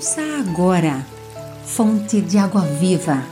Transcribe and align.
Ouça 0.00 0.22
agora, 0.38 1.06
Fonte 1.62 2.22
de 2.22 2.38
Água 2.38 2.62
Viva, 2.62 3.22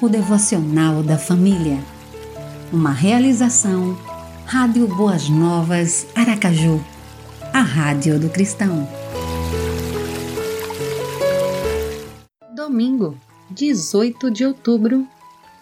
o 0.00 0.08
devocional 0.08 1.02
da 1.02 1.18
família. 1.18 1.82
Uma 2.72 2.92
realização, 2.92 3.98
Rádio 4.46 4.86
Boas 4.86 5.28
Novas, 5.28 6.06
Aracaju, 6.14 6.80
a 7.52 7.60
Rádio 7.60 8.20
do 8.20 8.30
Cristão. 8.30 8.88
Domingo, 12.54 13.18
18 13.50 14.30
de 14.30 14.44
outubro, 14.44 15.04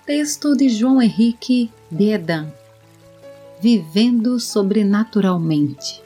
texto 0.04 0.54
de 0.54 0.68
João 0.68 1.00
Henrique 1.00 1.72
Dedan. 1.90 2.52
Vivendo 3.62 4.38
sobrenaturalmente. 4.38 6.02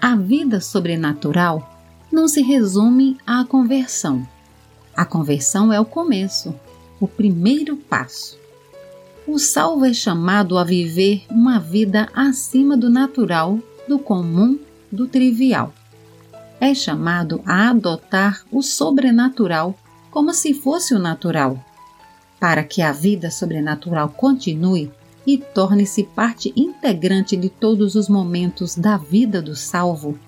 A 0.00 0.14
vida 0.14 0.60
sobrenatural 0.60 1.79
não 2.10 2.26
se 2.26 2.42
resume 2.42 3.16
à 3.26 3.44
conversão. 3.44 4.26
A 4.96 5.04
conversão 5.04 5.72
é 5.72 5.80
o 5.80 5.84
começo, 5.84 6.54
o 7.00 7.06
primeiro 7.06 7.76
passo. 7.76 8.38
O 9.26 9.38
salvo 9.38 9.84
é 9.84 9.92
chamado 9.92 10.58
a 10.58 10.64
viver 10.64 11.24
uma 11.30 11.58
vida 11.58 12.08
acima 12.12 12.76
do 12.76 12.90
natural, 12.90 13.58
do 13.86 13.98
comum, 13.98 14.58
do 14.90 15.06
trivial. 15.06 15.72
É 16.60 16.74
chamado 16.74 17.40
a 17.46 17.70
adotar 17.70 18.44
o 18.50 18.60
sobrenatural 18.62 19.74
como 20.10 20.34
se 20.34 20.52
fosse 20.52 20.94
o 20.94 20.98
natural. 20.98 21.64
Para 22.40 22.64
que 22.64 22.82
a 22.82 22.90
vida 22.90 23.30
sobrenatural 23.30 24.08
continue 24.08 24.90
e 25.26 25.38
torne-se 25.38 26.04
parte 26.04 26.52
integrante 26.56 27.36
de 27.36 27.48
todos 27.48 27.94
os 27.94 28.08
momentos 28.08 28.74
da 28.74 28.96
vida 28.96 29.40
do 29.40 29.54
salvo, 29.54 30.18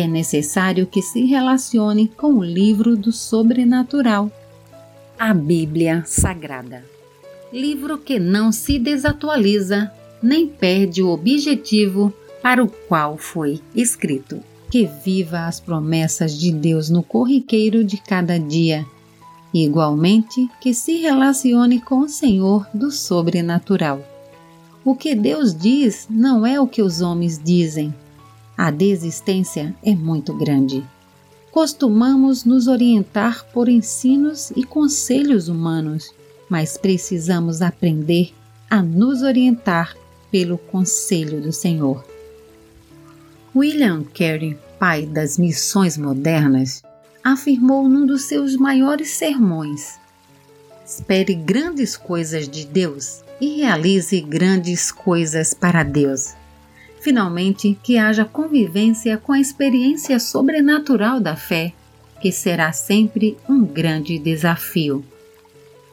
é 0.00 0.08
necessário 0.08 0.88
que 0.88 1.00
se 1.00 1.24
relacione 1.24 2.08
com 2.08 2.34
o 2.34 2.42
livro 2.42 2.96
do 2.96 3.12
sobrenatural, 3.12 4.28
a 5.16 5.32
Bíblia 5.32 6.02
Sagrada. 6.04 6.84
Livro 7.52 7.98
que 7.98 8.18
não 8.18 8.50
se 8.50 8.76
desatualiza 8.76 9.92
nem 10.20 10.48
perde 10.48 11.00
o 11.00 11.10
objetivo 11.10 12.12
para 12.42 12.60
o 12.60 12.68
qual 12.68 13.16
foi 13.16 13.60
escrito. 13.72 14.42
Que 14.68 14.90
viva 15.04 15.46
as 15.46 15.60
promessas 15.60 16.36
de 16.36 16.50
Deus 16.50 16.90
no 16.90 17.04
corriqueiro 17.04 17.84
de 17.84 17.96
cada 17.96 18.36
dia. 18.36 18.84
Igualmente, 19.52 20.48
que 20.60 20.74
se 20.74 20.96
relacione 20.96 21.80
com 21.80 22.00
o 22.00 22.08
Senhor 22.08 22.66
do 22.74 22.90
sobrenatural. 22.90 24.04
O 24.84 24.96
que 24.96 25.14
Deus 25.14 25.54
diz 25.54 26.08
não 26.10 26.44
é 26.44 26.60
o 26.60 26.66
que 26.66 26.82
os 26.82 27.00
homens 27.00 27.40
dizem, 27.42 27.94
a 28.56 28.70
desistência 28.70 29.74
é 29.82 29.94
muito 29.94 30.32
grande. 30.34 30.84
Costumamos 31.50 32.44
nos 32.44 32.66
orientar 32.66 33.46
por 33.52 33.68
ensinos 33.68 34.50
e 34.56 34.64
conselhos 34.64 35.48
humanos, 35.48 36.12
mas 36.48 36.76
precisamos 36.76 37.62
aprender 37.62 38.32
a 38.68 38.82
nos 38.82 39.22
orientar 39.22 39.96
pelo 40.30 40.58
conselho 40.58 41.40
do 41.40 41.52
Senhor. 41.52 42.04
William 43.54 44.02
Carey, 44.02 44.58
pai 44.80 45.06
das 45.06 45.38
missões 45.38 45.96
modernas, 45.96 46.82
afirmou 47.22 47.88
num 47.88 48.04
dos 48.04 48.22
seus 48.22 48.56
maiores 48.56 49.10
sermões: 49.10 49.98
Espere 50.84 51.34
grandes 51.34 51.96
coisas 51.96 52.48
de 52.48 52.66
Deus 52.66 53.22
e 53.40 53.58
realize 53.58 54.20
grandes 54.20 54.90
coisas 54.90 55.54
para 55.54 55.82
Deus. 55.82 56.34
Finalmente, 57.04 57.78
que 57.82 57.98
haja 57.98 58.24
convivência 58.24 59.18
com 59.18 59.30
a 59.30 59.38
experiência 59.38 60.18
sobrenatural 60.18 61.20
da 61.20 61.36
fé, 61.36 61.74
que 62.18 62.32
será 62.32 62.72
sempre 62.72 63.36
um 63.46 63.62
grande 63.62 64.18
desafio. 64.18 65.04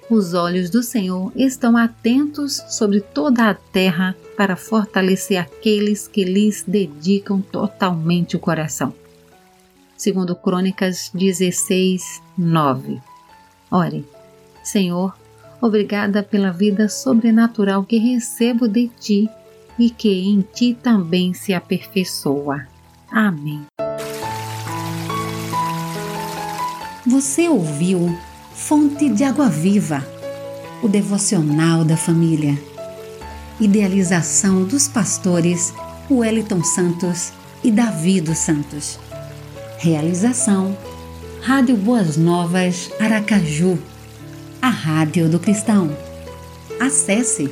Os 0.10 0.34
olhos 0.34 0.70
do 0.70 0.82
Senhor 0.82 1.30
estão 1.36 1.76
atentos 1.76 2.64
sobre 2.70 3.02
toda 3.02 3.50
a 3.50 3.54
terra 3.54 4.16
para 4.38 4.56
fortalecer 4.56 5.38
aqueles 5.38 6.08
que 6.08 6.24
lhes 6.24 6.64
dedicam 6.66 7.42
totalmente 7.42 8.38
o 8.38 8.40
coração. 8.40 8.94
Segundo 9.98 10.34
Crônicas 10.34 11.12
16, 11.14 12.22
9. 12.38 13.02
Ore, 13.70 14.06
Senhor, 14.64 15.14
obrigada 15.62 16.24
pela 16.24 16.52
vida 16.52 16.88
sobrenatural 16.88 17.84
que 17.84 17.98
recebo 17.98 18.66
de 18.66 18.88
Ti 18.88 19.30
e 19.82 19.90
que 19.90 20.30
em 20.30 20.42
ti 20.42 20.78
também 20.80 21.34
se 21.34 21.56
aperfeiçoa. 21.56 22.68
Amém. 23.12 23.66
Você 27.06 27.50
ouviu 27.50 28.16
Fonte 28.54 29.10
de 29.10 29.24
Água 29.24 29.50
Viva, 29.50 30.06
o 30.84 30.88
devocional 30.88 31.84
da 31.84 31.98
família. 31.98 32.56
Idealização 33.60 34.64
dos 34.64 34.88
pastores 34.88 35.74
Wellington 36.10 36.64
Santos 36.64 37.34
e 37.64 37.72
Davi 37.72 38.22
dos 38.22 38.38
Santos. 38.38 39.00
Realização 39.80 40.78
Rádio 41.42 41.76
Boas 41.76 42.18
Novas 42.18 42.92
Aracaju, 43.00 43.80
a 44.62 44.70
Rádio 44.70 45.28
do 45.28 45.40
Cristão. 45.40 45.90
Acesse 46.80 47.52